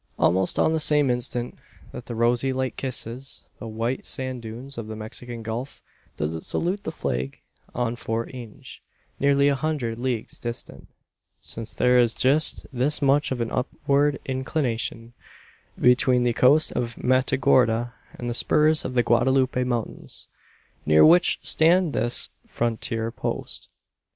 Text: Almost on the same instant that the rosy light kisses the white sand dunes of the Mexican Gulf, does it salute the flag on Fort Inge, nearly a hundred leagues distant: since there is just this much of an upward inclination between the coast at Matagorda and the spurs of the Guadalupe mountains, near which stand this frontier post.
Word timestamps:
Almost 0.17 0.57
on 0.57 0.73
the 0.73 0.79
same 0.79 1.11
instant 1.11 1.59
that 1.91 2.07
the 2.07 2.15
rosy 2.15 2.51
light 2.51 2.75
kisses 2.75 3.45
the 3.59 3.67
white 3.67 4.07
sand 4.07 4.41
dunes 4.41 4.75
of 4.79 4.87
the 4.87 4.95
Mexican 4.95 5.43
Gulf, 5.43 5.83
does 6.17 6.33
it 6.33 6.43
salute 6.43 6.85
the 6.85 6.91
flag 6.91 7.39
on 7.75 7.95
Fort 7.95 8.33
Inge, 8.33 8.81
nearly 9.19 9.47
a 9.47 9.53
hundred 9.53 9.99
leagues 9.99 10.39
distant: 10.39 10.87
since 11.39 11.75
there 11.75 11.99
is 11.99 12.15
just 12.15 12.65
this 12.73 12.99
much 12.99 13.31
of 13.31 13.41
an 13.41 13.51
upward 13.51 14.17
inclination 14.25 15.13
between 15.79 16.23
the 16.23 16.33
coast 16.33 16.71
at 16.75 16.97
Matagorda 16.97 17.93
and 18.17 18.27
the 18.27 18.33
spurs 18.33 18.83
of 18.83 18.95
the 18.95 19.03
Guadalupe 19.03 19.63
mountains, 19.65 20.29
near 20.83 21.05
which 21.05 21.37
stand 21.43 21.93
this 21.93 22.29
frontier 22.47 23.11
post. 23.11 23.69